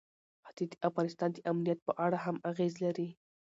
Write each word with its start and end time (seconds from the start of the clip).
ښتې 0.47 0.65
د 0.71 0.73
افغانستان 0.87 1.29
د 1.33 1.37
امنیت 1.51 1.79
په 1.87 1.93
اړه 2.05 2.17
هم 2.25 2.37
اغېز 2.49 2.73
لري. 2.83 3.09